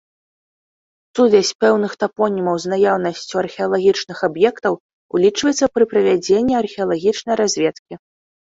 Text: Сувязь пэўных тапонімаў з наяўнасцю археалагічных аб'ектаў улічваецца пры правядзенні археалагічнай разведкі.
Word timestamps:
Сувязь 1.19 1.51
пэўных 1.63 1.91
тапонімаў 2.03 2.55
з 2.63 2.71
наяўнасцю 2.73 3.35
археалагічных 3.43 4.17
аб'ектаў 4.29 4.73
улічваецца 5.19 5.65
пры 5.79 5.83
правядзенні 5.95 6.53
археалагічнай 6.65 7.35
разведкі. 7.45 7.93